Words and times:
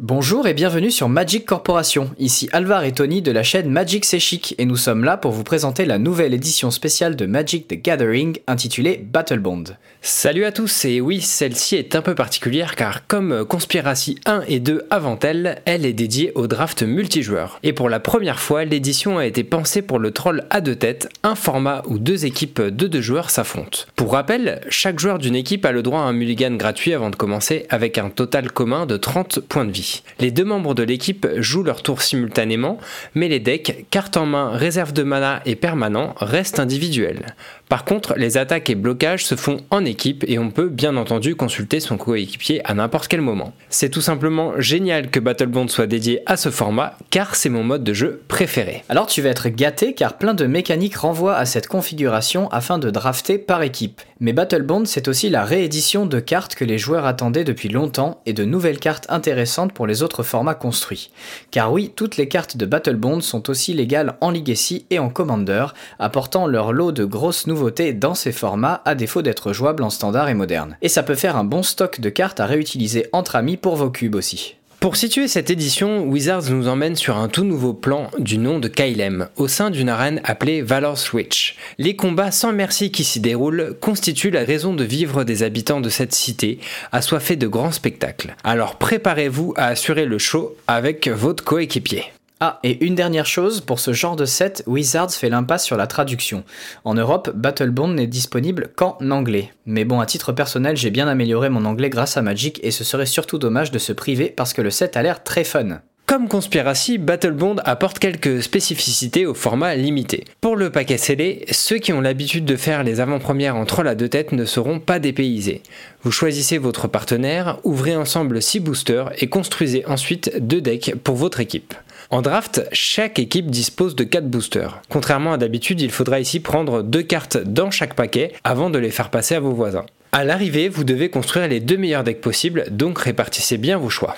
Bonjour 0.00 0.46
et 0.46 0.54
bienvenue 0.54 0.92
sur 0.92 1.08
Magic 1.08 1.44
Corporation. 1.44 2.12
Ici 2.20 2.48
Alvar 2.52 2.84
et 2.84 2.92
Tony 2.92 3.20
de 3.20 3.32
la 3.32 3.42
chaîne 3.42 3.68
Magic 3.68 4.04
C'est 4.04 4.20
Chic 4.20 4.54
et 4.56 4.64
nous 4.64 4.76
sommes 4.76 5.02
là 5.02 5.16
pour 5.16 5.32
vous 5.32 5.42
présenter 5.42 5.84
la 5.86 5.98
nouvelle 5.98 6.34
édition 6.34 6.70
spéciale 6.70 7.16
de 7.16 7.26
Magic 7.26 7.66
the 7.66 7.82
Gathering 7.82 8.38
intitulée 8.46 9.04
Battle 9.04 9.40
Bond. 9.40 9.64
Salut 10.00 10.44
à 10.44 10.52
tous 10.52 10.84
et 10.84 11.00
oui, 11.00 11.20
celle-ci 11.20 11.74
est 11.74 11.96
un 11.96 12.02
peu 12.02 12.14
particulière 12.14 12.76
car 12.76 13.08
comme 13.08 13.44
Conspiracy 13.44 14.20
1 14.24 14.44
et 14.46 14.60
2 14.60 14.86
avant 14.88 15.18
elle, 15.18 15.60
elle 15.64 15.84
est 15.84 15.92
dédiée 15.92 16.30
au 16.36 16.46
draft 16.46 16.84
multijoueur. 16.84 17.58
Et 17.64 17.72
pour 17.72 17.88
la 17.88 17.98
première 17.98 18.38
fois, 18.38 18.64
l'édition 18.64 19.18
a 19.18 19.26
été 19.26 19.42
pensée 19.42 19.82
pour 19.82 19.98
le 19.98 20.12
troll 20.12 20.44
à 20.50 20.60
deux 20.60 20.76
têtes, 20.76 21.08
un 21.24 21.34
format 21.34 21.82
où 21.88 21.98
deux 21.98 22.24
équipes 22.24 22.62
de 22.62 22.86
deux 22.86 23.00
joueurs 23.00 23.30
s'affrontent. 23.30 23.80
Pour 23.96 24.12
rappel, 24.12 24.60
chaque 24.68 25.00
joueur 25.00 25.18
d'une 25.18 25.34
équipe 25.34 25.64
a 25.64 25.72
le 25.72 25.82
droit 25.82 26.02
à 26.02 26.04
un 26.04 26.12
mulligan 26.12 26.52
gratuit 26.52 26.94
avant 26.94 27.10
de 27.10 27.16
commencer 27.16 27.66
avec 27.68 27.98
un 27.98 28.10
total 28.10 28.52
commun 28.52 28.86
de 28.86 28.96
30 28.96 29.40
points 29.40 29.64
de 29.64 29.72
vie. 29.72 29.87
Les 30.20 30.30
deux 30.30 30.44
membres 30.44 30.74
de 30.74 30.82
l'équipe 30.82 31.26
jouent 31.36 31.62
leur 31.62 31.82
tour 31.82 32.02
simultanément, 32.02 32.78
mais 33.14 33.28
les 33.28 33.40
decks, 33.40 33.86
cartes 33.90 34.16
en 34.16 34.26
main, 34.26 34.50
réserve 34.50 34.92
de 34.92 35.02
mana 35.02 35.42
et 35.46 35.56
permanent 35.56 36.14
restent 36.18 36.60
individuels. 36.60 37.34
Par 37.68 37.84
contre, 37.84 38.14
les 38.16 38.38
attaques 38.38 38.70
et 38.70 38.74
blocages 38.74 39.26
se 39.26 39.34
font 39.34 39.58
en 39.70 39.84
équipe 39.84 40.24
et 40.26 40.38
on 40.38 40.50
peut 40.50 40.68
bien 40.68 40.96
entendu 40.96 41.36
consulter 41.36 41.80
son 41.80 41.98
coéquipier 41.98 42.62
à 42.64 42.72
n'importe 42.72 43.08
quel 43.08 43.20
moment. 43.20 43.52
C'est 43.68 43.90
tout 43.90 44.00
simplement 44.00 44.58
génial 44.58 45.10
que 45.10 45.20
Battlebond 45.20 45.68
soit 45.68 45.86
dédié 45.86 46.22
à 46.24 46.38
ce 46.38 46.50
format 46.50 46.96
car 47.10 47.34
c'est 47.34 47.50
mon 47.50 47.64
mode 47.64 47.84
de 47.84 47.92
jeu 47.92 48.22
préféré. 48.26 48.84
Alors 48.88 49.06
tu 49.06 49.20
vas 49.20 49.28
être 49.28 49.50
gâté 49.50 49.92
car 49.92 50.16
plein 50.16 50.32
de 50.32 50.46
mécaniques 50.46 50.96
renvoient 50.96 51.36
à 51.36 51.44
cette 51.44 51.66
configuration 51.66 52.48
afin 52.48 52.78
de 52.78 52.88
drafter 52.88 53.36
par 53.36 53.62
équipe. 53.62 54.00
Mais 54.18 54.32
Battlebond 54.32 54.86
c'est 54.86 55.08
aussi 55.08 55.28
la 55.28 55.44
réédition 55.44 56.06
de 56.06 56.20
cartes 56.20 56.54
que 56.54 56.64
les 56.64 56.78
joueurs 56.78 57.04
attendaient 57.04 57.44
depuis 57.44 57.68
longtemps 57.68 58.22
et 58.24 58.32
de 58.32 58.46
nouvelles 58.46 58.80
cartes 58.80 59.06
intéressantes 59.10 59.74
pour 59.74 59.86
les 59.86 60.02
autres 60.02 60.22
formats 60.22 60.54
construits. 60.54 61.10
Car 61.50 61.70
oui, 61.70 61.92
toutes 61.94 62.16
les 62.16 62.28
cartes 62.28 62.56
de 62.56 62.64
Battlebond 62.64 63.20
sont 63.20 63.50
aussi 63.50 63.74
légales 63.74 64.16
en 64.22 64.30
Legacy 64.30 64.86
et 64.88 64.98
en 64.98 65.10
Commander, 65.10 65.66
apportant 65.98 66.46
leur 66.46 66.72
lot 66.72 66.92
de 66.92 67.04
grosses 67.04 67.46
dans 67.94 68.14
ces 68.14 68.32
formats 68.32 68.82
à 68.84 68.94
défaut 68.94 69.22
d'être 69.22 69.52
jouables 69.52 69.82
en 69.82 69.90
standard 69.90 70.28
et 70.28 70.34
moderne. 70.34 70.76
Et 70.82 70.88
ça 70.88 71.02
peut 71.02 71.14
faire 71.14 71.36
un 71.36 71.44
bon 71.44 71.62
stock 71.62 72.00
de 72.00 72.08
cartes 72.08 72.40
à 72.40 72.46
réutiliser 72.46 73.06
entre 73.12 73.36
amis 73.36 73.56
pour 73.56 73.76
vos 73.76 73.90
cubes 73.90 74.14
aussi. 74.14 74.56
Pour 74.80 74.94
situer 74.94 75.26
cette 75.26 75.50
édition, 75.50 76.04
Wizards 76.04 76.50
nous 76.50 76.68
emmène 76.68 76.94
sur 76.94 77.16
un 77.16 77.26
tout 77.28 77.42
nouveau 77.42 77.72
plan 77.72 78.10
du 78.20 78.38
nom 78.38 78.60
de 78.60 78.68
Kylem, 78.68 79.28
au 79.36 79.48
sein 79.48 79.70
d'une 79.70 79.88
arène 79.88 80.20
appelée 80.22 80.62
Valor 80.62 80.96
Switch. 80.96 81.56
Les 81.78 81.96
combats 81.96 82.30
sans 82.30 82.52
merci 82.52 82.92
qui 82.92 83.02
s'y 83.02 83.18
déroulent 83.18 83.76
constituent 83.80 84.30
la 84.30 84.44
raison 84.44 84.74
de 84.74 84.84
vivre 84.84 85.24
des 85.24 85.42
habitants 85.42 85.80
de 85.80 85.88
cette 85.88 86.14
cité, 86.14 86.60
assoiffés 86.92 87.34
de 87.34 87.48
grands 87.48 87.72
spectacles. 87.72 88.36
Alors 88.44 88.76
préparez-vous 88.76 89.52
à 89.56 89.66
assurer 89.66 90.04
le 90.04 90.18
show 90.18 90.56
avec 90.68 91.08
votre 91.08 91.42
coéquipier. 91.42 92.12
Ah, 92.40 92.60
et 92.62 92.84
une 92.84 92.94
dernière 92.94 93.26
chose, 93.26 93.60
pour 93.60 93.80
ce 93.80 93.92
genre 93.92 94.14
de 94.14 94.24
set, 94.24 94.62
Wizards 94.68 95.10
fait 95.10 95.28
l'impasse 95.28 95.64
sur 95.64 95.76
la 95.76 95.88
traduction. 95.88 96.44
En 96.84 96.94
Europe, 96.94 97.30
Battlebond 97.34 97.88
n'est 97.88 98.06
disponible 98.06 98.70
qu'en 98.76 98.96
anglais. 99.10 99.52
Mais 99.66 99.84
bon, 99.84 99.98
à 99.98 100.06
titre 100.06 100.30
personnel, 100.30 100.76
j'ai 100.76 100.90
bien 100.90 101.08
amélioré 101.08 101.48
mon 101.48 101.64
anglais 101.64 101.90
grâce 101.90 102.16
à 102.16 102.22
Magic 102.22 102.60
et 102.62 102.70
ce 102.70 102.84
serait 102.84 103.06
surtout 103.06 103.38
dommage 103.38 103.72
de 103.72 103.78
se 103.80 103.92
priver 103.92 104.28
parce 104.28 104.52
que 104.52 104.62
le 104.62 104.70
set 104.70 104.96
a 104.96 105.02
l'air 105.02 105.24
très 105.24 105.42
fun. 105.42 105.80
Comme 106.06 106.28
Conspiracy, 106.28 106.96
Battlebond 106.96 107.56
apporte 107.64 107.98
quelques 107.98 108.42
spécificités 108.42 109.26
au 109.26 109.34
format 109.34 109.74
limité. 109.74 110.24
Pour 110.40 110.56
le 110.56 110.70
paquet 110.70 110.96
scellé, 110.96 111.44
ceux 111.50 111.76
qui 111.76 111.92
ont 111.92 112.00
l'habitude 112.00 112.46
de 112.46 112.56
faire 112.56 112.82
les 112.82 113.00
avant-premières 113.00 113.56
en 113.56 113.66
troll 113.66 113.88
à 113.88 113.94
deux 113.94 114.08
têtes 114.08 114.32
ne 114.32 114.46
seront 114.46 114.80
pas 114.80 115.00
dépaysés. 115.00 115.60
Vous 116.04 116.10
choisissez 116.10 116.56
votre 116.56 116.88
partenaire, 116.88 117.58
ouvrez 117.62 117.94
ensemble 117.94 118.40
6 118.40 118.60
boosters 118.60 119.10
et 119.18 119.26
construisez 119.26 119.84
ensuite 119.86 120.32
deux 120.40 120.62
decks 120.62 120.94
pour 121.02 121.16
votre 121.16 121.40
équipe. 121.40 121.74
En 122.10 122.22
draft, 122.22 122.66
chaque 122.72 123.18
équipe 123.18 123.50
dispose 123.50 123.94
de 123.94 124.02
4 124.02 124.30
boosters. 124.30 124.80
Contrairement 124.88 125.34
à 125.34 125.36
d'habitude, 125.36 125.82
il 125.82 125.90
faudra 125.90 126.20
ici 126.20 126.40
prendre 126.40 126.82
deux 126.82 127.02
cartes 127.02 127.36
dans 127.36 127.70
chaque 127.70 127.92
paquet 127.92 128.32
avant 128.44 128.70
de 128.70 128.78
les 128.78 128.90
faire 128.90 129.10
passer 129.10 129.34
à 129.34 129.40
vos 129.40 129.52
voisins. 129.52 129.84
À 130.12 130.24
l'arrivée, 130.24 130.70
vous 130.70 130.84
devez 130.84 131.10
construire 131.10 131.48
les 131.48 131.60
deux 131.60 131.76
meilleurs 131.76 132.04
decks 132.04 132.22
possibles, 132.22 132.64
donc 132.70 132.98
répartissez 132.98 133.58
bien 133.58 133.76
vos 133.76 133.90
choix. 133.90 134.16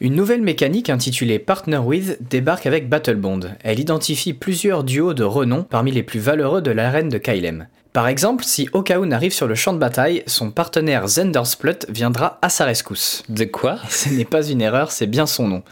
Une 0.00 0.16
nouvelle 0.16 0.42
mécanique 0.42 0.90
intitulée 0.90 1.38
Partner 1.38 1.78
With 1.78 2.18
débarque 2.28 2.66
avec 2.66 2.88
Battlebond. 2.88 3.40
Elle 3.62 3.78
identifie 3.78 4.32
plusieurs 4.32 4.82
duos 4.82 5.14
de 5.14 5.22
renom 5.22 5.62
parmi 5.62 5.92
les 5.92 6.02
plus 6.02 6.20
valeureux 6.20 6.60
de 6.60 6.72
l'arène 6.72 7.08
de 7.08 7.18
Kylem. 7.18 7.68
Par 7.92 8.06
exemple, 8.06 8.44
si 8.44 8.68
Okaun 8.72 9.12
arrive 9.12 9.32
sur 9.32 9.46
le 9.46 9.54
champ 9.54 9.72
de 9.72 9.78
bataille, 9.78 10.22
son 10.26 10.50
partenaire 10.50 11.08
Zendersplut 11.08 11.86
viendra 11.88 12.38
à 12.42 12.50
sa 12.50 12.64
rescousse. 12.64 13.22
De 13.28 13.44
quoi? 13.44 13.78
Ce 13.88 14.10
n'est 14.10 14.26
pas 14.26 14.46
une 14.46 14.60
erreur, 14.60 14.92
c'est 14.92 15.06
bien 15.06 15.26
son 15.26 15.48
nom. 15.48 15.62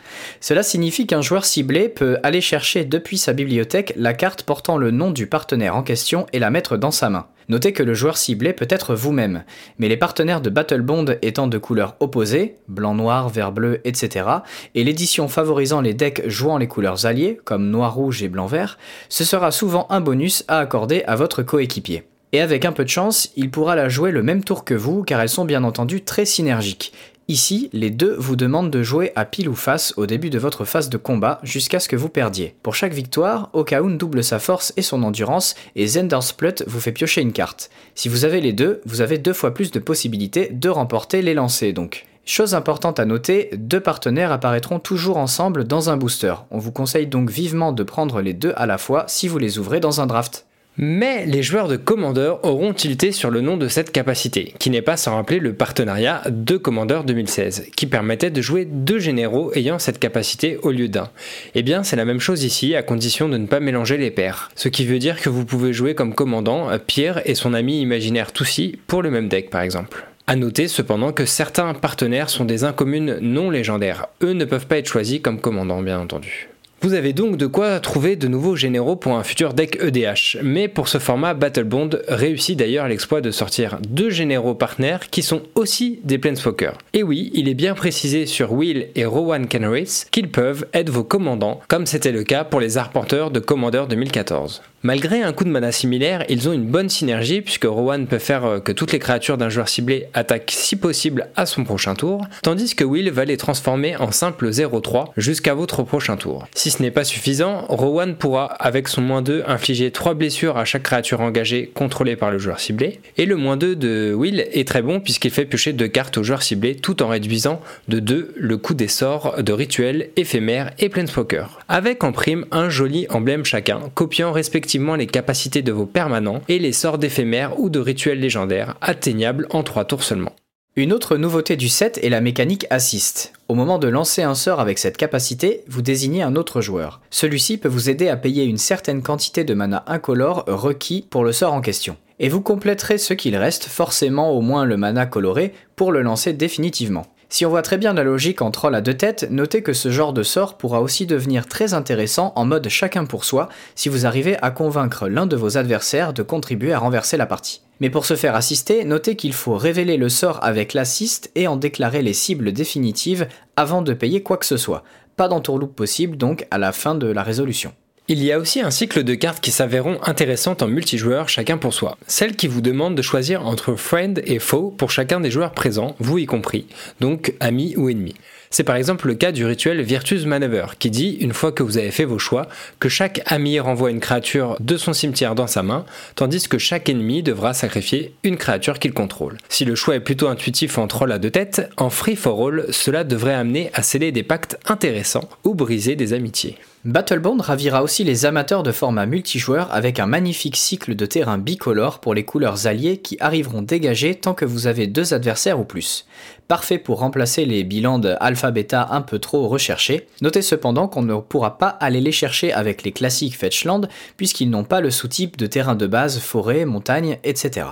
Cela 0.41 0.63
signifie 0.63 1.07
qu'un 1.07 1.21
joueur 1.21 1.45
ciblé 1.45 1.89
peut 1.89 2.19
aller 2.23 2.41
chercher 2.41 2.85
depuis 2.85 3.19
sa 3.19 3.33
bibliothèque 3.33 3.93
la 3.97 4.15
carte 4.15 4.43
portant 4.45 4.79
le 4.79 4.91
nom 4.91 5.11
du 5.11 5.27
partenaire 5.27 5.77
en 5.77 5.83
question 5.83 6.27
et 6.33 6.39
la 6.39 6.51
mettre 6.51 6.77
dans 6.77 6.91
sa 6.91 7.11
main. 7.11 7.27
Notez 7.49 7.73
que 7.73 7.83
le 7.83 7.95
joueur 7.95 8.17
ciblé 8.17 8.53
peut 8.53 8.67
être 8.69 8.95
vous-même, 8.95 9.45
mais 9.79 9.89
les 9.89 9.97
partenaires 9.97 10.41
de 10.41 10.51
Battlebond 10.51 11.07
étant 11.23 11.47
de 11.47 11.59
couleurs 11.59 11.97
opposées, 12.01 12.57
blanc-noir, 12.69 13.29
vert-bleu, 13.29 13.81
etc., 13.85 14.27
et 14.75 14.83
l'édition 14.83 15.29
favorisant 15.29 15.81
les 15.81 15.95
decks 15.95 16.27
jouant 16.29 16.59
les 16.59 16.69
couleurs 16.69 17.07
alliées, 17.07 17.39
comme 17.45 17.71
noir-rouge 17.71 18.23
et 18.23 18.29
blanc-vert, 18.29 18.79
ce 19.09 19.25
sera 19.25 19.53
souvent 19.53 19.87
un 19.91 20.01
bonus 20.01 20.45
à 20.49 20.59
accorder 20.59 21.05
à 21.07 21.15
votre 21.15 21.43
coéquipier. 21.43 22.05
Et 22.37 22.43
avec 22.43 22.67
un 22.67 22.73
peu 22.73 22.85
de 22.85 22.91
chance, 22.91 23.31
il 23.37 23.51
pourra 23.51 23.77
la 23.77 23.89
jouer 23.89 24.11
le 24.11 24.23
même 24.23 24.45
tour 24.45 24.67
que 24.67 24.75
vous 24.75 25.03
car 25.05 25.23
elles 25.23 25.31
sont 25.31 25.47
bien 25.47 25.65
entendu 25.65 26.03
très 26.03 26.27
synergiques. 26.27 26.93
Ici, 27.29 27.71
les 27.73 27.89
deux 27.89 28.15
vous 28.19 28.37
demandent 28.37 28.71
de 28.71 28.83
jouer 28.83 29.11
à 29.17 29.25
pile 29.25 29.49
ou 29.49 29.55
face 29.55 29.95
au 29.97 30.05
début 30.05 30.29
de 30.29 30.39
votre 30.39 30.67
phase 30.67 30.91
de 30.91 30.99
combat 30.99 31.41
jusqu'à 31.43 31.81
ce 31.81 31.89
que 31.89 31.97
vous 31.97 32.11
perdiez. 32.11 32.55
Pour 32.63 32.75
chaque 32.75 32.93
victoire, 32.93 33.49
Okaun 33.55 33.97
double 33.97 34.23
sa 34.23 34.39
force 34.39 34.75
et 34.77 34.83
son 34.83 35.03
endurance 35.03 35.55
et 35.77 35.87
Zendersplut 35.87 36.63
vous 36.67 36.79
fait 36.79 36.93
piocher 36.93 37.23
une 37.23 37.33
carte. 37.33 37.71
Si 37.95 38.11
vous 38.11 38.27
avez 38.27 38.43
les 38.43 38.53
deux, 38.53 38.83
vous 38.85 39.01
avez 39.01 39.17
deux 39.17 39.33
fois 39.33 39.55
plus 39.55 39.71
de 39.71 39.79
possibilités 39.79 40.51
de 40.53 40.69
remporter 40.69 41.23
les 41.23 41.33
lancers 41.33 41.73
donc. 41.73 42.05
Chose 42.27 42.55
importante 42.55 43.01
à 43.01 43.07
noter, 43.07 43.49
deux 43.55 43.81
partenaires 43.81 44.31
apparaîtront 44.31 44.79
toujours 44.79 45.17
ensemble 45.17 45.65
dans 45.65 45.89
un 45.89 45.97
booster. 45.97 46.35
On 46.51 46.59
vous 46.59 46.73
conseille 46.73 47.07
donc 47.07 47.31
vivement 47.31 47.73
de 47.73 47.83
prendre 47.83 48.21
les 48.21 48.35
deux 48.35 48.53
à 48.57 48.67
la 48.67 48.77
fois 48.77 49.07
si 49.09 49.27
vous 49.27 49.39
les 49.39 49.59
ouvrez 49.59 49.81
dans 49.81 50.03
un 50.03 50.07
draft. 50.07 50.45
Mais 50.79 51.25
les 51.25 51.43
joueurs 51.43 51.69
de 51.69 51.77
Commander 51.77 52.35
auront 52.43 52.75
tilté 52.75 53.11
sur 53.11 53.31
le 53.31 53.41
nom 53.41 53.57
de 53.57 53.67
cette 53.67 53.93
capacité, 53.93 54.53
qui 54.59 54.69
n'est 54.69 54.83
pas 54.83 54.99
sans 54.99 55.15
rappeler 55.15 55.39
le 55.39 55.55
partenariat 55.55 56.23
de 56.29 56.59
Commander 56.59 57.01
2016, 57.07 57.69
qui 57.75 57.87
permettait 57.87 58.31
de 58.31 58.43
jouer 58.43 58.67
deux 58.67 58.99
généraux 58.99 59.53
ayant 59.55 59.79
cette 59.79 59.99
capacité 59.99 60.59
au 60.59 60.71
lieu 60.71 60.89
d'un. 60.89 61.09
Eh 61.55 61.63
bien, 61.63 61.83
c'est 61.83 61.97
la 61.97 62.05
même 62.05 62.21
chose 62.21 62.45
ici, 62.45 62.75
à 62.75 62.83
condition 62.83 63.31
de 63.31 63.39
ne 63.39 63.47
pas 63.47 63.61
mélanger 63.61 63.97
les 63.97 64.11
paires. 64.11 64.51
Ce 64.55 64.69
qui 64.69 64.85
veut 64.85 64.99
dire 64.99 65.21
que 65.21 65.31
vous 65.31 65.47
pouvez 65.47 65.73
jouer 65.73 65.95
comme 65.95 66.15
commandant 66.15 66.69
Pierre 66.87 67.23
et 67.25 67.35
son 67.35 67.55
ami 67.55 67.81
imaginaire 67.81 68.33
Toussy 68.33 68.79
pour 68.87 69.03
le 69.03 69.11
même 69.11 69.29
deck 69.29 69.49
par 69.49 69.63
exemple. 69.63 70.07
A 70.27 70.37
noter 70.37 70.69
cependant 70.69 71.13
que 71.13 71.25
certains 71.25 71.73
partenaires 71.73 72.29
sont 72.29 72.45
des 72.45 72.65
incommunes 72.65 73.19
non 73.21 73.49
légendaires. 73.49 74.09
Eux 74.23 74.33
ne 74.33 74.45
peuvent 74.45 74.67
pas 74.67 74.79
être 74.79 74.89
choisis 74.89 75.21
comme 75.23 75.41
commandants, 75.41 75.83
bien 75.83 76.01
entendu. 76.01 76.49
Vous 76.87 76.95
avez 76.95 77.13
donc 77.13 77.37
de 77.37 77.47
quoi 77.49 77.81
trouver 77.81 78.15
de 78.15 78.29
nouveaux 78.29 78.55
généraux 78.55 78.95
pour 78.95 79.17
un 79.17 79.25
futur 79.25 79.55
deck 79.55 79.77
EDH, 79.83 80.39
mais 80.45 80.69
pour 80.69 80.87
ce 80.87 80.99
format 80.99 81.35
Battlebond 81.35 81.91
réussit 82.07 82.57
d'ailleurs 82.57 82.87
l'exploit 82.87 83.21
de 83.21 83.33
sortir 83.33 83.79
deux 83.89 84.11
généraux 84.11 84.55
partenaires 84.55 85.11
qui 85.11 85.23
sont 85.23 85.43
aussi 85.57 85.99
des 86.05 86.19
Planeswalkers. 86.19 86.79
Et 86.93 87.03
oui, 87.03 87.33
il 87.35 87.49
est 87.49 87.55
bien 87.55 87.75
précisé 87.75 88.25
sur 88.25 88.53
Will 88.53 88.87
et 88.95 89.05
Rowan 89.05 89.49
Canaris 89.49 90.05
qu'ils 90.13 90.31
peuvent 90.31 90.65
être 90.75 90.91
vos 90.91 91.03
commandants, 91.03 91.61
comme 91.67 91.87
c'était 91.87 92.13
le 92.13 92.23
cas 92.23 92.45
pour 92.45 92.61
les 92.61 92.79
arpenteurs 92.79 93.33
de 93.33 93.41
Commander 93.41 93.87
2014. 93.89 94.63
Malgré 94.87 95.21
un 95.21 95.33
coup 95.33 95.43
de 95.43 95.51
mana 95.51 95.73
similaire, 95.73 96.25
ils 96.29 96.49
ont 96.49 96.53
une 96.53 96.67
bonne 96.67 96.89
synergie 96.89 97.41
puisque 97.41 97.65
Rowan 97.65 98.07
peut 98.07 98.21
faire 98.21 98.45
euh, 98.45 98.61
que 98.61 98.71
toutes 98.71 98.93
les 98.93 99.01
créatures 99.01 99.37
d'un 99.37 99.49
joueur 99.49 99.69
ciblé 99.69 100.07
attaquent 100.15 100.53
si 100.53 100.77
possible 100.77 101.29
à 101.35 101.45
son 101.45 101.65
prochain 101.65 101.97
tour, 101.97 102.25
tandis 102.43 102.77
que 102.77 102.85
Will 102.85 103.11
va 103.11 103.25
les 103.25 103.37
transformer 103.37 103.97
en 103.97 104.13
simple 104.13 104.49
0-3 104.49 105.07
jusqu'à 105.17 105.55
votre 105.55 105.83
prochain 105.83 106.17
tour. 106.17 106.47
Ce 106.77 106.83
n'est 106.83 106.91
pas 106.91 107.05
suffisant, 107.05 107.65
Rowan 107.69 108.17
pourra, 108.17 108.45
avec 108.45 108.89
son 108.89 109.01
moins 109.01 109.23
2, 109.23 109.45
infliger 109.47 109.91
3 109.91 110.13
blessures 110.13 110.59
à 110.59 110.67
chaque 110.67 110.83
créature 110.83 111.23
engagée 111.23 111.71
contrôlée 111.73 112.17
par 112.17 112.31
le 112.31 112.37
joueur 112.37 112.61
ciblé, 112.61 113.01
et 113.17 113.25
le 113.25 113.37
moins 113.37 113.57
2 113.57 113.77
de 113.77 114.13
Will 114.15 114.47
est 114.53 114.69
très 114.69 114.83
bon 114.83 115.01
puisqu'il 115.01 115.31
fait 115.31 115.47
piocher 115.47 115.73
2 115.73 115.89
cartes 115.89 116.19
au 116.19 116.23
joueur 116.23 116.43
ciblé 116.43 116.75
tout 116.75 117.03
en 117.03 117.09
réduisant 117.09 117.63
de 117.89 117.99
2 117.99 118.35
le 118.37 118.57
coût 118.59 118.75
des 118.75 118.89
sorts 118.89 119.43
de 119.43 119.53
rituel, 119.55 120.11
éphémère 120.17 120.73
et 120.79 120.91
planeswalker. 120.91 121.47
Avec 121.69 122.05
en 122.05 122.13
prime 122.13 122.45
un 122.51 122.69
joli 122.69 123.07
emblème 123.09 123.47
chacun, 123.47 123.81
copiant 123.95 124.33
respectivement 124.33 124.97
les 124.97 125.07
capacités 125.07 125.63
de 125.63 125.73
vos 125.73 125.87
permanents 125.87 126.43
et 126.49 126.59
les 126.59 126.73
sorts 126.73 126.99
d'éphémères 126.99 127.59
ou 127.59 127.71
de 127.71 127.81
rituels 127.81 128.21
légendaires, 128.21 128.75
atteignables 128.83 129.47
en 129.51 129.63
3 129.63 129.87
tours 129.87 130.05
seulement. 130.05 130.35
Une 130.79 130.93
autre 130.93 131.17
nouveauté 131.17 131.57
du 131.57 131.71
set 131.71 131.99
est 132.03 132.11
la 132.11 132.21
mécanique 132.21 132.67
assist. 132.69 133.33
Au 133.49 133.55
moment 133.55 133.79
de 133.79 133.89
lancer 133.89 134.23
un 134.23 134.35
sort 134.35 134.61
avec 134.61 134.79
cette 134.79 134.99
capacité, 134.99 135.65
vous 135.69 135.81
désignez 135.81 136.23
un 136.23 136.37
autre 136.37 136.61
joueur. 136.61 137.01
Celui-ci 137.09 137.57
peut 137.57 137.71
vous 137.71 137.89
aider 137.89 138.11
à 138.11 138.17
payer 138.19 138.45
une 138.45 138.59
certaine 138.59 139.03
quantité 139.03 139.43
de 139.43 139.55
mana 139.55 139.85
incolore 139.87 140.45
requis 140.47 141.07
pour 141.09 141.25
le 141.25 141.33
sort 141.33 141.55
en 141.55 141.63
question. 141.63 141.97
Et 142.19 142.29
vous 142.29 142.43
compléterez 142.43 142.99
ce 142.99 143.15
qu'il 143.15 143.39
reste, 143.39 143.65
forcément 143.65 144.33
au 144.33 144.43
moins 144.43 144.67
le 144.67 144.77
mana 144.77 145.07
coloré, 145.07 145.55
pour 145.77 145.93
le 145.93 146.03
lancer 146.03 146.35
définitivement. 146.35 147.07
Si 147.29 147.45
on 147.45 147.51
voit 147.51 147.63
très 147.63 147.77
bien 147.77 147.93
la 147.93 148.05
logique 148.05 148.41
en 148.41 148.51
troll 148.51 148.75
à 148.75 148.81
deux 148.81 148.95
têtes, 148.95 149.27
notez 149.31 149.63
que 149.63 149.73
ce 149.73 149.91
genre 149.91 150.13
de 150.13 150.23
sort 150.23 150.57
pourra 150.57 150.81
aussi 150.81 151.07
devenir 151.07 151.47
très 151.47 151.75
intéressant 151.75 152.33
en 152.37 152.45
mode 152.45 152.69
chacun 152.69 153.05
pour 153.05 153.25
soi 153.25 153.49
si 153.75 153.89
vous 153.89 154.07
arrivez 154.07 154.37
à 154.43 154.51
convaincre 154.51 155.09
l'un 155.09 155.27
de 155.27 155.37
vos 155.37 155.59
adversaires 155.59 156.13
de 156.13 156.23
contribuer 156.23 156.73
à 156.73 156.79
renverser 156.79 157.17
la 157.17 157.27
partie. 157.27 157.63
Mais 157.81 157.91
pour 157.91 158.07
se 158.07 158.17
faire 158.17 158.37
assister, 158.37 158.85
notez 158.85 159.17
qu'il 159.17 159.33
faut 159.33 159.57
révéler 159.57 159.97
le 159.97 160.09
sort 160.09 160.39
avec 160.43 160.73
l'assist 160.73 161.31
et 161.35 161.47
en 161.49 161.57
déclarer 161.57 162.01
les 162.01 162.15
cibles 162.15 162.53
définitives 162.53 163.27
avant 163.57 163.83
de 163.83 163.93
payer 163.93 164.23
quoi 164.23 164.37
que 164.37 164.47
ce 164.47 164.57
soit. 164.57 164.85
Pas 165.17 165.29
d'entourloupe 165.29 165.75
possible 165.75 166.17
donc 166.17 166.47
à 166.51 166.59
la 166.59 166.73
fin 166.73 166.95
de 166.95 167.09
la 167.09 167.23
résolution. 167.23 167.73
Il 168.09 168.23
y 168.23 168.31
a 168.31 168.39
aussi 168.39 168.61
un 168.61 168.71
cycle 168.71 169.03
de 169.03 169.17
cartes 169.17 169.43
qui 169.43 169.51
s'avéreront 169.51 169.99
intéressantes 170.05 170.63
en 170.63 170.69
multijoueur 170.69 171.29
chacun 171.29 171.59
pour 171.59 171.75
soi. 171.75 171.99
Celles 172.07 172.37
qui 172.37 172.47
vous 172.47 172.61
demandent 172.61 172.95
de 172.95 173.03
choisir 173.03 173.45
entre 173.45 173.75
friend 173.75 174.23
et 174.25 174.39
foe 174.39 174.73
pour 174.77 174.93
chacun 174.93 175.19
des 175.19 175.33
joueurs 175.33 175.51
présents, 175.51 175.97
vous 175.99 176.19
y 176.19 176.27
compris, 176.27 176.67
donc 177.01 177.35
amis 177.41 177.75
ou 177.77 177.89
ennemis. 177.89 178.15
C'est 178.51 178.63
par 178.63 178.77
exemple 178.77 179.09
le 179.09 179.17
cas 179.17 179.33
du 179.33 179.45
rituel 179.45 179.83
Virtuous 179.83 180.25
Maneuver, 180.25 180.67
qui 180.79 180.89
dit, 180.89 181.19
une 181.21 181.33
fois 181.33 181.51
que 181.51 181.65
vous 181.65 181.79
avez 181.79 181.91
fait 181.91 182.05
vos 182.05 182.21
choix, 182.21 182.47
que 182.79 182.89
chaque 182.89 183.23
ami 183.27 183.59
renvoie 183.59 183.91
une 183.91 183.99
créature 183.99 184.57
de 184.61 184.77
son 184.77 184.93
cimetière 184.93 185.35
dans 185.35 185.49
sa 185.49 185.65
main, 185.65 185.85
tandis 186.15 186.49
que 186.49 186.59
chaque 186.59 186.89
ennemi 186.89 187.25
devra 187.25 187.55
sacrifier 187.55 188.15
une 188.23 188.37
créature 188.37 188.79
qu'il 188.79 188.93
contrôle. 188.93 189.37
Si 189.49 189.65
le 189.65 189.75
choix 189.75 189.97
est 189.97 190.01
plutôt 190.01 190.29
intuitif 190.29 190.79
en 190.79 190.87
troll 190.87 191.11
à 191.11 191.19
deux 191.19 191.33
têtes, 191.33 191.69
en 191.77 191.91
free 191.91 192.15
for 192.15 192.47
all, 192.47 192.67
cela 192.71 193.03
devrait 193.03 193.35
amener 193.35 193.71
à 193.75 193.83
sceller 193.83 194.13
des 194.13 194.23
pactes 194.23 194.61
intéressants 194.67 195.29
ou 195.43 195.55
briser 195.57 195.97
des 195.97 196.13
amitiés. 196.13 196.57
Battlebond 196.87 197.39
ravira 197.39 197.83
aussi 197.83 198.05
les 198.05 198.27
amateurs 198.27 198.63
de 198.63 198.71
format 198.71 199.07
multijoueur 199.07 199.75
avec 199.75 199.99
un 199.99 200.07
magnifique 200.07 200.55
cycle 200.55 200.95
de 200.95 201.05
terrain 201.05 201.37
bicolore 201.37 201.99
pour 201.99 202.15
les 202.15 202.25
couleurs 202.25 202.69
alliées 202.69 202.99
qui 202.99 203.17
arriveront 203.19 203.63
dégagées 203.63 204.15
tant 204.15 204.35
que 204.35 204.45
vous 204.45 204.69
avez 204.69 204.87
deux 204.87 205.13
adversaires 205.13 205.59
ou 205.59 205.65
plus. 205.65 206.07
Parfait 206.47 206.79
pour 206.79 207.01
remplacer 207.01 207.45
les 207.45 207.65
bilans 207.65 208.01
alpha-beta 208.21 208.87
un 208.93 209.01
peu 209.01 209.19
trop 209.19 209.49
recherchés. 209.49 210.07
Notez 210.21 210.43
cependant 210.43 210.87
qu'on 210.87 211.03
ne 211.03 211.17
pourra 211.17 211.59
pas 211.59 211.71
aller 211.71 212.01
les 212.01 212.13
chercher 212.13 212.53
avec 212.53 212.85
les 212.85 212.93
classiques 212.93 213.37
Fetchland 213.37 213.89
puisqu'ils 214.17 214.49
n'ont 214.51 214.63
pas 214.63 214.81
le 214.81 214.93
sous-type 214.93 215.37
de 215.39 215.47
terrain 215.47 215.75
de 215.75 215.89
base, 215.89 216.21
forêt, 216.21 216.67
montagne, 216.67 217.19
etc. 217.25 217.67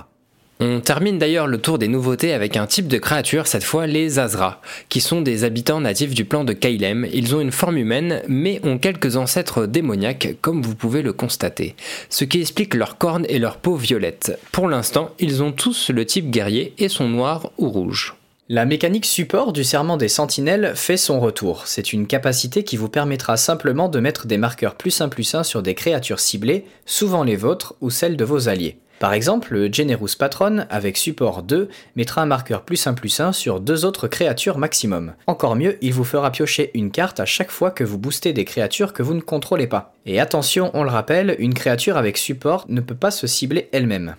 On 0.61 0.79
termine 0.79 1.19
d'ailleurs 1.19 1.47
le 1.47 1.57
tour 1.57 1.77
des 1.77 1.89
nouveautés 1.89 2.31
avec 2.31 2.55
un 2.55 2.65
type 2.65 2.87
de 2.87 2.97
créature, 2.97 3.45
cette 3.45 3.65
fois 3.65 3.87
les 3.87 4.19
Azra, 4.19 4.61
qui 4.87 5.01
sont 5.01 5.21
des 5.21 5.43
habitants 5.43 5.81
natifs 5.81 6.13
du 6.13 6.23
plan 6.23 6.45
de 6.45 6.53
Kailem. 6.53 7.05
Ils 7.11 7.35
ont 7.35 7.41
une 7.41 7.51
forme 7.51 7.77
humaine, 7.77 8.21
mais 8.29 8.61
ont 8.63 8.77
quelques 8.77 9.17
ancêtres 9.17 9.65
démoniaques, 9.65 10.37
comme 10.39 10.61
vous 10.61 10.75
pouvez 10.75 11.01
le 11.01 11.11
constater, 11.11 11.75
ce 12.09 12.23
qui 12.23 12.39
explique 12.39 12.73
leurs 12.73 12.97
cornes 12.97 13.25
et 13.27 13.37
leur 13.37 13.57
peau 13.57 13.75
violette. 13.75 14.39
Pour 14.53 14.69
l'instant, 14.69 15.09
ils 15.19 15.43
ont 15.43 15.51
tous 15.51 15.89
le 15.89 16.05
type 16.05 16.31
guerrier 16.31 16.73
et 16.77 16.87
sont 16.87 17.09
noirs 17.09 17.51
ou 17.57 17.67
rouges. 17.67 18.15
La 18.47 18.63
mécanique 18.63 19.07
support 19.07 19.51
du 19.51 19.65
serment 19.65 19.97
des 19.97 20.07
sentinelles 20.07 20.71
fait 20.75 20.97
son 20.97 21.19
retour. 21.19 21.63
C'est 21.65 21.91
une 21.91 22.07
capacité 22.07 22.63
qui 22.63 22.77
vous 22.77 22.89
permettra 22.89 23.35
simplement 23.35 23.89
de 23.89 23.99
mettre 23.99 24.25
des 24.25 24.37
marqueurs 24.37 24.75
plus 24.75 25.01
1 25.01 25.09
plus 25.09 25.35
1 25.35 25.43
sur 25.43 25.61
des 25.61 25.73
créatures 25.73 26.19
ciblées, 26.21 26.63
souvent 26.85 27.23
les 27.23 27.35
vôtres 27.35 27.73
ou 27.81 27.89
celles 27.89 28.15
de 28.15 28.23
vos 28.23 28.47
alliés. 28.47 28.77
Par 28.99 29.13
exemple, 29.13 29.53
le 29.53 29.71
Generous 29.71 30.15
Patron, 30.17 30.65
avec 30.69 30.97
support 30.97 31.43
2, 31.43 31.69
mettra 31.95 32.21
un 32.21 32.25
marqueur 32.25 32.63
plus 32.63 32.87
1 32.87 32.93
plus 32.93 33.19
1 33.19 33.33
sur 33.33 33.59
deux 33.59 33.83
autres 33.83 34.07
créatures 34.07 34.57
maximum. 34.57 35.13
Encore 35.27 35.55
mieux, 35.55 35.77
il 35.81 35.93
vous 35.93 36.05
fera 36.05 36.31
piocher 36.31 36.71
une 36.73 36.91
carte 36.91 37.19
à 37.19 37.25
chaque 37.25 37.51
fois 37.51 37.71
que 37.71 37.83
vous 37.83 37.97
boostez 37.97 38.31
des 38.31 38.45
créatures 38.45 38.93
que 38.93 39.03
vous 39.03 39.13
ne 39.13 39.21
contrôlez 39.21 39.67
pas. 39.67 39.93
Et 40.05 40.19
attention, 40.19 40.71
on 40.73 40.83
le 40.83 40.89
rappelle, 40.89 41.35
une 41.39 41.53
créature 41.53 41.97
avec 41.97 42.17
support 42.17 42.65
ne 42.69 42.81
peut 42.81 42.95
pas 42.95 43.11
se 43.11 43.27
cibler 43.27 43.69
elle-même. 43.73 44.15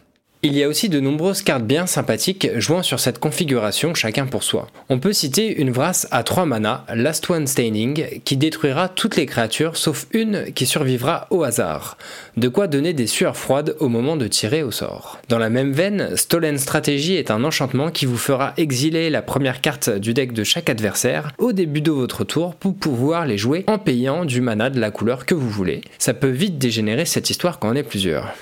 Il 0.49 0.57
y 0.57 0.63
a 0.63 0.69
aussi 0.69 0.89
de 0.89 1.01
nombreuses 1.01 1.43
cartes 1.43 1.65
bien 1.65 1.87
sympathiques 1.87 2.47
jouant 2.55 2.85
sur 2.85 3.01
cette 3.01 3.19
configuration 3.19 3.95
chacun 3.95 4.27
pour 4.27 4.45
soi. 4.45 4.69
On 4.89 5.01
peut 5.01 5.13
citer 5.13 5.61
une 5.61 5.73
Vrasse 5.73 6.07
à 6.13 6.23
3 6.23 6.47
mana, 6.47 6.87
Last 6.95 7.29
One 7.29 7.49
Staining, 7.49 8.21
qui 8.25 8.37
détruira 8.37 8.89
toutes 8.89 9.17
les 9.17 9.27
créatures 9.27 9.77
sauf 9.77 10.07
une 10.13 10.53
qui 10.55 10.65
survivra 10.67 11.27
au 11.31 11.43
hasard. 11.43 11.99
De 12.37 12.47
quoi 12.47 12.69
donner 12.69 12.93
des 12.93 13.09
sueurs 13.09 13.37
froides 13.37 13.75
au 13.81 13.89
moment 13.89 14.15
de 14.17 14.29
tirer 14.29 14.63
au 14.63 14.71
sort. 14.71 15.19
Dans 15.29 15.41
la 15.41 15.51
même 15.51 15.73
veine, 15.73 16.17
Stolen 16.17 16.59
Strategy 16.59 17.17
est 17.17 17.33
un 17.33 17.43
enchantement 17.43 17.91
qui 17.91 18.07
vous 18.07 18.17
fera 18.17 18.55
exiler 18.57 19.11
la 19.11 19.23
première 19.23 19.61
carte 19.61 19.91
du 19.91 20.15
deck 20.15 20.33
de 20.33 20.45
chaque 20.45 20.71
adversaire 20.71 21.33
au 21.39 21.53
début 21.53 21.81
de 21.81 21.91
votre 21.91 22.23
tour 22.23 22.55
pour 22.55 22.77
pouvoir 22.77 23.27
les 23.27 23.37
jouer 23.37 23.65
en 23.67 23.79
payant 23.79 24.25
du 24.25 24.41
mana 24.41 24.71
de 24.71 24.79
la 24.79 24.93
couleur 24.93 25.27
que 25.27 25.35
vous 25.35 25.51
voulez. 25.51 25.81
Ça 25.99 26.15
peut 26.15 26.29
vite 26.29 26.57
dégénérer 26.57 27.05
cette 27.05 27.31
histoire 27.31 27.59
quand 27.59 27.73
on 27.73 27.75
est 27.75 27.83
plusieurs. 27.83 28.33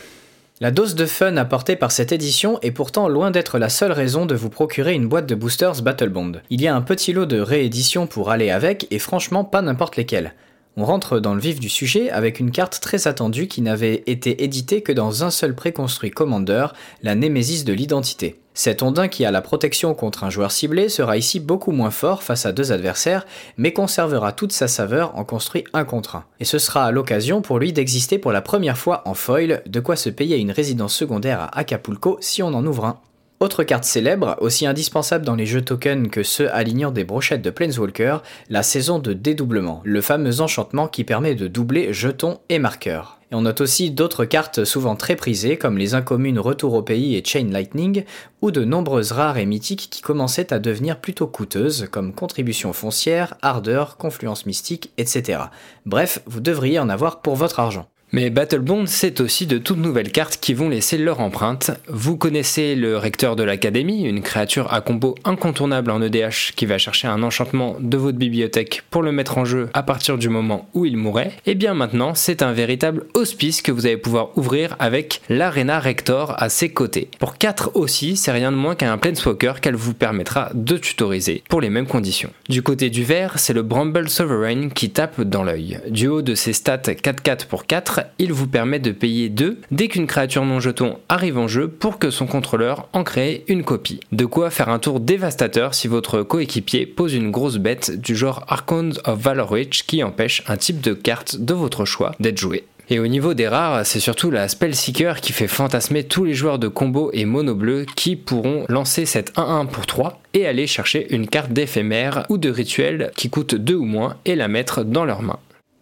La 0.61 0.71
dose 0.71 0.95
de 0.95 1.05
fun 1.05 1.37
apportée 1.37 1.75
par 1.75 1.91
cette 1.91 2.13
édition 2.13 2.61
est 2.63 2.71
pourtant 2.71 3.09
loin 3.09 3.33
d'être 3.33 3.59
la 3.59 3.69
seule 3.69 3.91
raison 3.91 4.25
de 4.25 4.37
vous 4.37 4.51
procurer 4.51 4.95
une 4.95 5.09
boîte 5.09 5.27
de 5.27 5.35
boosters 5.35 5.83
Battlebond. 5.83 6.35
Il 6.49 6.61
y 6.61 6.69
a 6.69 6.77
un 6.77 6.81
petit 6.81 7.13
lot 7.13 7.27
de 7.27 7.41
rééditions 7.41 8.07
pour 8.07 8.31
aller 8.31 8.51
avec 8.51 8.87
et 8.93 9.01
franchement 9.01 9.43
pas 9.43 9.63
n'importe 9.63 9.97
lesquelles. 9.97 10.33
On 10.77 10.85
rentre 10.85 11.21
dans 11.21 11.35
le 11.35 11.41
vif 11.41 11.61
du 11.61 11.69
sujet 11.69 12.11
avec 12.11 12.41
une 12.41 12.51
carte 12.51 12.81
très 12.81 13.07
attendue 13.07 13.47
qui 13.47 13.63
n'avait 13.63 14.03
été 14.07 14.43
éditée 14.43 14.83
que 14.83 14.91
dans 14.91 15.23
un 15.23 15.31
seul 15.31 15.55
préconstruit 15.55 16.11
Commander, 16.11 16.67
la 17.03 17.15
Némésis 17.15 17.65
de 17.65 17.73
l'identité. 17.73 18.41
Cet 18.55 18.83
ondin 18.83 19.07
qui 19.07 19.25
a 19.25 19.31
la 19.31 19.41
protection 19.41 19.95
contre 19.95 20.25
un 20.25 20.31
joueur 20.31 20.51
ciblé 20.51 20.89
sera 20.89 21.17
ici 21.17 21.39
beaucoup 21.39 21.71
moins 21.71 21.91
fort 21.93 22.25
face 22.25 22.45
à 22.45 22.53
deux 22.53 22.73
adversaires, 22.73 23.25
mais 23.57 23.73
conservera 23.73 24.33
toute 24.33 24.53
sa 24.53 24.67
saveur 24.67 25.17
en 25.17 25.25
construit 25.25 25.65
un 25.75 25.85
contre 25.85 26.17
un. 26.17 26.25
Et 26.41 26.45
ce 26.45 26.59
sera 26.59 26.91
l'occasion 26.91 27.41
pour 27.41 27.61
lui 27.61 27.73
d'exister 27.73 28.19
pour 28.19 28.33
la 28.33 28.43
première 28.43 28.79
fois 28.79 29.03
en 29.07 29.15
foil, 29.15 29.63
de 29.67 29.81
quoi 29.81 29.95
se 29.95 30.09
payer 30.09 30.39
une 30.39 30.53
résidence 30.53 30.95
secondaire 30.95 31.41
à 31.41 31.59
Acapulco 31.59 32.19
si 32.21 32.43
on 32.43 32.55
en 32.55 32.67
ouvre 32.67 32.85
un. 32.85 33.01
Autre 33.41 33.65
carte 33.65 33.85
célèbre, 33.85 34.37
aussi 34.41 34.65
indispensable 34.65 35.25
dans 35.25 35.35
les 35.35 35.45
jeux 35.45 35.61
tokens 35.61 36.09
que 36.09 36.23
ceux 36.23 36.51
alignant 36.55 36.93
des 36.93 37.05
brochettes 37.05 37.43
de 37.43 37.51
Planeswalker, 37.51 38.19
la 38.49 38.63
saison 38.63 39.01
de 39.01 39.13
dédoublement, 39.13 39.83
le 39.85 40.01
fameux 40.01 40.41
enchantement 40.41 40.87
qui 40.87 41.03
permet 41.03 41.35
de 41.35 41.49
doubler 41.49 41.93
jetons 41.93 42.39
et 42.49 42.61
marqueurs. 42.61 43.19
Et 43.33 43.35
on 43.35 43.43
note 43.43 43.61
aussi 43.61 43.91
d'autres 43.91 44.25
cartes 44.25 44.65
souvent 44.65 44.95
très 44.95 45.17
prisées 45.17 45.59
comme 45.59 45.79
les 45.79 45.95
incommunes 45.95 46.39
Retour 46.39 46.75
au 46.75 46.83
pays 46.83 47.17
et 47.17 47.25
Chain 47.25 47.49
Lightning, 47.51 48.05
ou 48.41 48.53
de 48.53 48.65
nombreuses 48.65 49.13
rares 49.13 49.39
et 49.39 49.47
mythiques 49.47 49.89
qui 49.91 50.01
commençaient 50.01 50.53
à 50.53 50.61
devenir 50.61 51.01
plutôt 51.01 51.27
coûteuses 51.27 51.89
comme 51.91 52.15
contribution 52.15 52.73
foncière, 52.73 53.35
ardeur, 53.43 53.97
confluence 53.97 54.47
mystique, 54.47 54.93
etc. 54.97 55.41
Bref, 55.87 56.21
vous 56.27 56.41
devriez 56.41 56.79
en 56.79 56.89
avoir 56.89 57.21
pour 57.21 57.35
votre 57.35 57.59
argent. 57.59 57.89
Mais 58.15 58.31
Battlebond, 58.31 58.87
c'est 58.87 59.21
aussi 59.21 59.45
de 59.45 59.59
toutes 59.59 59.79
nouvelles 59.79 60.13
cartes 60.13 60.39
qui 60.41 60.55
vont 60.55 60.69
laisser 60.69 60.99
leur 60.99 61.19
empreinte. 61.19 61.73
Vous 61.89 62.17
connaissez 62.17 62.77
le 62.77 62.97
recteur 62.97 63.35
de 63.35 63.43
l'académie, 63.43 64.05
une 64.05 64.23
créature 64.23 64.73
à 64.73 64.83
combo 64.83 65.17
incontournable 65.25 65.91
en 65.91 66.01
EDH 66.01 66.53
qui 66.55 66.65
va 66.65 66.79
chercher 66.79 67.09
un 67.09 67.25
enchantement 67.25 67.75
de 67.81 67.97
votre 67.97 68.17
bibliothèque 68.17 68.85
pour 68.89 69.03
le 69.03 69.11
mettre 69.11 69.37
en 69.37 69.45
jeu 69.45 69.69
à 69.75 69.83
partir 69.83 70.17
du 70.17 70.29
moment 70.29 70.69
où 70.75 70.87
il 70.87 70.97
mourrait. 70.97 71.33
Et 71.45 71.51
eh 71.51 71.55
bien 71.57 71.75
maintenant, 71.75 72.15
c'est 72.15 72.43
un 72.43 72.53
véritable 72.53 73.07
hospice 73.15 73.63
que 73.63 73.73
vous 73.73 73.85
allez 73.85 73.97
pouvoir 73.97 74.39
ouvrir 74.39 74.77
avec 74.79 75.21
l'Arena 75.29 75.81
Rector 75.81 76.41
à 76.41 76.51
ses 76.51 76.69
côtés. 76.69 77.09
Pour 77.19 77.37
4 77.37 77.73
aussi, 77.75 78.15
c'est 78.15 78.31
rien 78.31 78.53
de 78.53 78.57
moins 78.57 78.77
qu'un 78.77 78.97
Planeswalker 78.97 79.55
qu'elle 79.61 79.75
vous 79.75 79.93
permettra 79.93 80.51
de 80.55 80.77
tutoriser 80.77 81.43
pour 81.49 81.61
les 81.61 81.69
mêmes 81.69 81.89
conditions. 81.89 82.31
Du 82.49 82.63
côté 82.63 82.91
du 82.91 83.03
vert, 83.03 83.41
c'est 83.41 83.55
le 83.55 83.63
Bramble 83.63 84.09
Sovereign 84.09 84.71
qui 84.71 84.91
tape 84.91 85.21
dans 85.21 85.43
l'œil. 85.43 85.81
Du 85.89 86.07
haut 86.07 86.23
de 86.23 86.37
ses 86.37 86.53
stats 86.53 86.77
4-4 86.77 87.47
pour 87.47 87.67
4, 87.67 88.04
il 88.19 88.33
vous 88.33 88.47
permet 88.47 88.79
de 88.79 88.93
payer 88.93 89.29
2 89.29 89.61
dès 89.71 89.89
qu'une 89.89 90.07
créature 90.07 90.45
non 90.45 90.61
jeton 90.61 90.99
arrive 91.09 91.39
en 91.39 91.49
jeu 91.49 91.69
pour 91.69 91.99
que 91.99 92.11
son 92.11 92.27
contrôleur 92.27 92.89
en 92.93 93.05
crée 93.05 93.45
une 93.49 93.65
copie. 93.65 94.01
De 94.13 94.27
quoi 94.27 94.51
faire 94.51 94.69
un 94.69 94.79
tour 94.79 95.01
dévastateur 95.01 95.75
si 95.75 95.89
votre 95.89 96.23
coéquipier 96.23 96.87
pose 96.87 97.15
une 97.15 97.31
grosse 97.31 97.59
bête 97.59 98.01
du 98.01 98.17
genre 98.17 98.45
Archons 98.49 98.93
of 99.05 99.19
Valorwitch 99.19 99.85
qui 99.85 100.03
empêche 100.03 100.43
un 100.47 100.57
type 100.57 100.81
de 100.81 100.93
carte 100.93 101.37
de 101.37 101.55
votre 101.55 101.85
choix 101.85 102.13
d'être 102.21 102.39
joué. 102.39 102.65
Et 102.91 102.99
au 102.99 103.07
niveau 103.07 103.33
des 103.33 103.49
rares, 103.49 103.87
c'est 103.87 104.01
surtout 104.01 104.31
la 104.31 104.47
Spellseeker 104.47 105.21
qui 105.21 105.33
fait 105.33 105.49
fantasmer 105.49 106.05
tous 106.05 106.25
les 106.25 106.35
joueurs 106.35 106.59
de 106.59 106.69
combo 106.69 107.11
et 107.15 107.25
mono 107.25 107.55
bleu 107.55 107.87
qui 107.97 108.15
pourront 108.15 108.67
lancer 108.69 109.07
cette 109.07 109.33
1-1 109.37 109.69
pour 109.69 109.87
3 109.87 110.21
et 110.35 110.47
aller 110.47 110.67
chercher 110.67 111.13
une 111.15 111.27
carte 111.27 111.53
d'éphémère 111.53 112.27
ou 112.29 112.37
de 112.37 112.51
rituel 112.51 113.11
qui 113.17 113.31
coûte 113.31 113.55
2 113.55 113.75
ou 113.75 113.85
moins 113.85 114.17
et 114.27 114.37
la 114.37 114.49
mettre 114.49 114.85
dans 114.85 115.07
leurs 115.07 115.23
mains. 115.23 115.39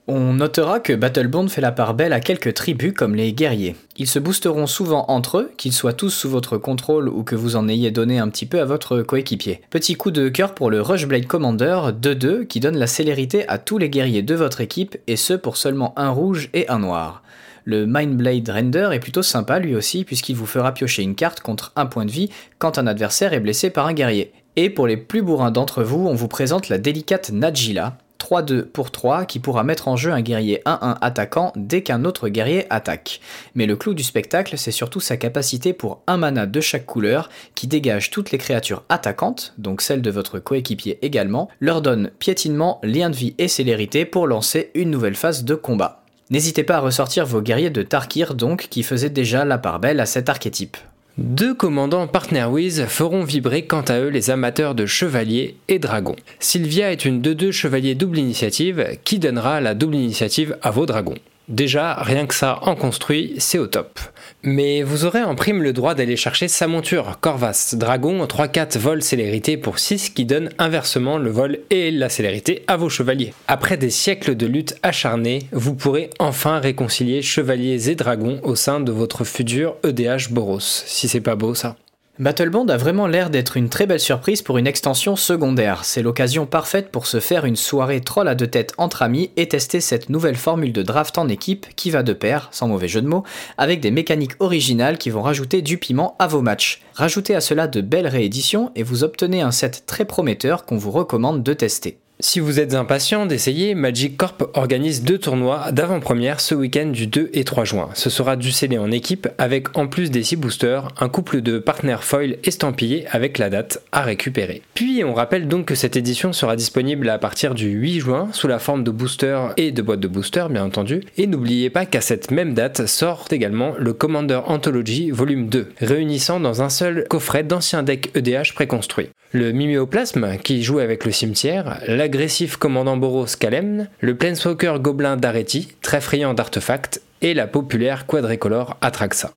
On 0.09 0.33
notera 0.33 0.81
que 0.81 0.93
Battlebond 0.93 1.47
fait 1.47 1.61
la 1.61 1.71
part 1.71 1.95
belle 1.95 2.13
à 2.13 2.19
quelques 2.19 2.55
tribus 2.55 2.93
comme 2.93 3.15
les 3.15 3.33
guerriers. 3.33 3.77
Ils 3.97 4.09
se 4.09 4.19
boosteront 4.19 4.67
souvent 4.67 5.05
entre 5.07 5.39
eux, 5.39 5.53
qu'ils 5.57 5.73
soient 5.73 5.93
tous 5.93 6.11
sous 6.11 6.29
votre 6.29 6.59
contrôle 6.59 7.09
ou 7.09 7.23
que 7.23 7.37
vous 7.37 7.55
en 7.55 7.69
ayez 7.69 7.93
donné 7.93 8.19
un 8.19 8.29
petit 8.29 8.47
peu 8.47 8.61
à 8.61 8.65
votre 8.65 9.03
coéquipier. 9.03 9.61
Petit 9.71 9.95
coup 9.95 10.11
de 10.11 10.29
cœur 10.29 10.57
pour 10.57 10.73
le 10.73 10.83
Rushblade 10.83 11.29
Commander 11.29 11.93
2-2 11.93 12.49
qui 12.49 12.59
donne 12.59 12.79
la 12.79 12.89
célérité 12.89 13.49
à 13.49 13.59
tous 13.59 13.79
les 13.79 13.91
guerriers 13.91 14.23
de 14.23 14.35
votre 14.35 14.61
équipe 14.61 14.99
et 15.07 15.15
ce 15.15 15.35
pour 15.35 15.57
seulement 15.57 15.97
un 15.97 16.11
rouge 16.11 16.51
et 16.53 16.69
un 16.69 16.81
noir. 16.81 17.23
Le 17.65 17.87
Mindblade 17.87 18.49
Render 18.49 18.89
est 18.93 18.99
plutôt 18.99 19.23
sympa 19.23 19.61
lui 19.61 19.77
aussi 19.77 20.03
puisqu'il 20.03 20.35
vous 20.35 20.47
fera 20.47 20.75
piocher 20.75 21.05
une 21.05 21.15
carte 21.15 21.43
contre 21.43 21.71
un 21.77 21.87
point 21.87 22.07
de 22.07 22.11
vie 22.11 22.29
quand 22.59 22.77
un 22.77 22.89
adversaire 22.89 23.35
est 23.35 23.41
blessé 23.41 23.71
par 23.71 23.87
un 23.87 23.93
guerrier. 23.93 24.33
Et 24.57 24.69
pour 24.69 24.89
les 24.89 24.97
plus 24.97 25.23
bourrins 25.23 25.53
d'entre 25.53 25.85
vous, 25.85 26.09
on 26.09 26.15
vous 26.15 26.29
présente 26.29 26.69
la 26.69 26.79
délicate 26.79 27.31
Najila, 27.31 27.97
3-2 28.33 28.63
pour 28.63 28.91
3 28.91 29.27
qui 29.27 29.41
pourra 29.41 29.63
mettre 29.63 29.89
en 29.89 29.97
jeu 29.97 30.11
un 30.11 30.23
guerrier 30.23 30.63
1-1 30.65 30.97
attaquant 31.03 31.53
dès 31.55 31.83
qu'un 31.83 32.07
autre 32.07 32.29
guerrier 32.29 32.65
attaque. 32.71 33.21
Mais 33.55 33.67
le 33.67 33.77
clou 33.77 33.93
du 33.93 34.03
spectacle, 34.03 34.57
c'est 34.57 34.71
surtout 34.71 35.01
sa 35.01 35.19
capacité 35.19 35.75
pour 35.75 36.03
un 36.07 36.17
mana 36.17 36.47
de 36.47 36.61
chaque 36.61 36.87
couleur 36.87 37.29
qui 37.55 37.67
dégage 37.67 38.11
toutes 38.11 38.31
les 38.31 38.39
créatures 38.39 38.85
attaquantes, 38.89 39.53
donc 39.59 39.83
celles 39.83 40.01
de 40.01 40.11
votre 40.11 40.39
coéquipier 40.39 40.99
également, 41.03 41.51
leur 41.61 41.83
donne 41.83 42.11
piétinement, 42.19 42.81
lien 42.83 43.11
de 43.11 43.17
vie 43.17 43.35
et 43.37 43.49
célérité 43.49 44.07
pour 44.07 44.27
lancer 44.27 44.71
une 44.75 44.91
nouvelle 44.91 45.17
phase 45.17 45.45
de 45.45 45.55
combat. 45.55 46.03
N'hésitez 46.31 46.65
pas 46.65 46.77
à 46.77 46.81
ressortir 46.81 47.27
vos 47.27 47.43
guerriers 47.43 47.69
de 47.69 47.83
Tarkir 47.83 48.35
donc 48.35 48.69
qui 48.71 48.83
faisaient 48.83 49.11
déjà 49.11 49.45
la 49.45 49.59
part 49.59 49.79
belle 49.79 50.01
à 50.01 50.07
cet 50.07 50.31
archétype. 50.31 50.79
Deux 51.19 51.53
commandants 51.53 52.07
Partnerwiz 52.07 52.87
feront 52.87 53.23
vibrer 53.23 53.67
quant 53.67 53.83
à 53.83 53.99
eux 53.99 54.09
les 54.09 54.31
amateurs 54.31 54.75
de 54.75 54.87
chevaliers 54.87 55.57
et 55.69 55.79
dragons. 55.79 56.17
Sylvia 56.41 56.91
est 56.91 57.05
une 57.05 57.21
2-2 57.21 57.53
chevalier 57.53 57.95
double 57.95 58.19
initiative 58.19 58.97
qui 59.05 59.19
donnera 59.19 59.61
la 59.61 59.75
double 59.75 59.97
initiative 59.97 60.57
à 60.63 60.71
vos 60.71 60.87
dragons? 60.87 61.19
Déjà, 61.49 61.95
rien 61.95 62.27
que 62.27 62.35
ça 62.35 62.61
en 62.63 62.77
construit, 62.77 63.35
c'est 63.39 63.59
au 63.59 63.67
top. 63.67 63.99
Mais 64.43 64.83
vous 64.83 65.05
aurez 65.05 65.23
en 65.23 65.35
prime 65.35 65.63
le 65.63 65.73
droit 65.73 65.95
d'aller 65.95 66.17
chercher 66.17 66.49
sa 66.49 66.69
monture, 66.69 67.19
Corvas, 67.21 67.75
dragon 67.77 68.25
3-4 68.25 68.79
vol 68.79 69.03
célérité 69.03 69.57
pour 69.57 69.79
6 69.79 70.11
qui 70.11 70.25
donne 70.25 70.51
inversement 70.59 71.19
le 71.19 71.31
vol 71.31 71.59
et 71.71 71.91
la 71.91 72.09
célérité 72.09 72.63
à 72.69 72.77
vos 72.77 72.89
chevaliers. 72.89 73.35
Après 73.49 73.77
des 73.77 73.91
siècles 73.91 74.37
de 74.37 74.47
lutte 74.47 74.77
acharnée, 74.83 75.49
vous 75.53 75.75
pourrez 75.75 76.11
enfin 76.19 76.59
réconcilier 76.59 77.23
chevaliers 77.23 77.91
et 77.91 77.95
dragons 77.97 78.41
au 78.45 78.55
sein 78.55 78.81
de 78.81 78.93
votre 78.93 79.25
futur 79.25 79.75
EDH 79.85 80.31
Boros. 80.31 80.61
Si 80.61 81.09
c'est 81.09 81.21
pas 81.21 81.35
beau 81.35 81.55
ça. 81.55 81.77
Battlebond 82.19 82.69
a 82.69 82.77
vraiment 82.77 83.07
l'air 83.07 83.31
d'être 83.31 83.57
une 83.57 83.71
très 83.71 83.87
belle 83.87 83.99
surprise 83.99 84.43
pour 84.43 84.59
une 84.59 84.67
extension 84.67 85.17
secondaire. 85.17 85.83
C'est 85.87 86.03
l'occasion 86.03 86.45
parfaite 86.45 86.91
pour 86.91 87.07
se 87.07 87.21
faire 87.21 87.47
une 87.47 87.57
soirée 87.57 88.03
troll 88.03 88.29
à 88.29 88.35
deux 88.35 88.47
têtes 88.47 88.75
entre 88.77 89.01
amis 89.01 89.31
et 89.39 89.49
tester 89.49 89.81
cette 89.81 90.11
nouvelle 90.11 90.37
formule 90.37 90.75
de 90.75 90.83
draft 90.83 91.17
en 91.17 91.31
équipe 91.31 91.67
qui 91.75 91.91
va 91.91 92.03
de 92.03 92.13
pair, 92.13 92.51
sans 92.53 92.69
mauvais 92.69 92.87
jeu 92.87 93.01
de 93.01 93.09
mots, 93.09 93.25
avec 93.57 93.81
des 93.81 93.91
mécaniques 93.91 94.37
originales 94.41 94.99
qui 94.99 95.09
vont 95.09 95.23
rajouter 95.23 95.63
du 95.63 95.79
piment 95.79 96.15
à 96.19 96.27
vos 96.27 96.43
matchs. 96.43 96.83
Rajoutez 96.93 97.35
à 97.35 97.41
cela 97.41 97.67
de 97.67 97.81
belles 97.81 98.07
rééditions 98.07 98.73
et 98.77 98.83
vous 98.83 99.05
obtenez 99.05 99.41
un 99.41 99.51
set 99.51 99.85
très 99.87 100.05
prometteur 100.05 100.67
qu'on 100.67 100.77
vous 100.77 100.91
recommande 100.91 101.43
de 101.43 101.55
tester. 101.55 102.02
Si 102.21 102.39
vous 102.39 102.61
êtes 102.61 102.75
impatient 102.75 103.27
d'essayer, 103.27 103.75
Magic 103.75 104.17
Corp 104.17 104.49
organise 104.55 105.03
deux 105.03 105.19
tournois 105.19 105.73
d'avant-première 105.73 106.39
ce 106.39 106.55
week-end 106.55 106.87
du 106.87 107.09
2 107.09 107.31
et 107.33 107.43
3 107.43 107.65
juin. 107.65 107.89
Ce 107.95 108.11
sera 108.11 108.37
du 108.37 108.53
scellé 108.53 108.79
en 108.79 108.93
équipe 108.93 109.29
avec 109.39 109.77
en 109.77 109.89
plus 109.89 110.11
des 110.11 110.23
6 110.23 110.37
boosters, 110.37 110.89
un 111.01 111.09
couple 111.09 111.41
de 111.41 111.59
partenaires 111.59 112.05
foil 112.05 112.37
estampillés 112.45 113.07
avec 113.11 113.39
la 113.39 113.51
date 113.51 113.83
à 113.91 114.03
récupérer. 114.03 114.63
Puis 114.75 115.03
on 115.03 115.15
rappelle 115.15 115.49
donc 115.49 115.67
que 115.67 115.75
cette 115.75 115.97
édition 115.97 116.33
sera 116.33 116.55
disponible 116.55 117.09
à 117.09 117.19
partir 117.19 117.55
du 117.55 117.71
8 117.71 118.01
juin 118.01 118.29
sous 118.33 118.47
la 118.47 118.61
forme 118.61 118.85
de 118.85 118.93
boosters 118.93 119.53
et 119.57 119.73
de 119.73 119.83
boîtes 119.83 120.01
de 120.01 120.09
boosters 120.09 120.49
bien 120.49 120.65
entendu. 120.65 121.03
Et 121.17 121.27
n'oubliez 121.27 121.71
pas 121.71 121.87
qu'à 121.87 122.01
cette 122.01 122.31
même 122.31 122.55
date 122.55 122.87
sort 122.87 123.27
également 123.33 123.75
le 123.79 123.95
Commander 123.95 124.41
Anthology 124.47 125.11
Volume 125.11 125.49
2, 125.49 125.73
réunissant 125.81 126.39
dans 126.39 126.63
un 126.63 126.69
seul 126.69 127.05
coffret 127.09 127.43
d'anciens 127.43 127.83
decks 127.83 128.11
EDH 128.15 128.55
préconstruits. 128.55 129.11
Le 129.35 129.51
Miméoplasme 129.51 130.37
qui 130.45 130.63
joue 130.63 130.79
avec 130.79 131.07
le 131.07 131.11
cimetière, 131.11 131.81
l'agressif 132.03 132.57
commandant 132.57 132.97
Boros 132.97 133.27
Kalem, 133.39 133.87
le 134.01 134.17
Planeswalker 134.17 134.81
Gobelin 134.81 135.17
d'Areti, 135.17 135.69
très 135.83 136.01
friand 136.01 136.35
d'artefacts, 136.35 137.01
et 137.21 137.33
la 137.33 137.47
populaire 137.47 138.07
quadricolore 138.07 138.77
Atraxa. 138.81 139.31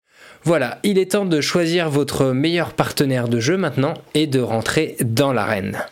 Voilà, 0.43 0.79
il 0.81 0.97
est 0.97 1.11
temps 1.11 1.25
de 1.25 1.41
choisir 1.41 1.91
votre 1.91 2.31
meilleur 2.31 2.73
partenaire 2.73 3.27
de 3.27 3.39
jeu 3.39 3.55
maintenant 3.55 3.93
et 4.15 4.25
de 4.25 4.39
rentrer 4.39 4.95
dans 4.99 5.31
l'arène. 5.31 5.85